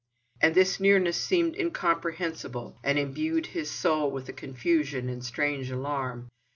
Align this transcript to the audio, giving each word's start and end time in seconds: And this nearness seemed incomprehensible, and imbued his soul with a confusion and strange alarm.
And 0.41 0.55
this 0.55 0.79
nearness 0.79 1.15
seemed 1.15 1.55
incomprehensible, 1.55 2.79
and 2.83 2.97
imbued 2.97 3.45
his 3.45 3.69
soul 3.69 4.09
with 4.09 4.27
a 4.29 4.33
confusion 4.33 5.09
and 5.09 5.23
strange 5.23 5.69
alarm. 5.69 6.31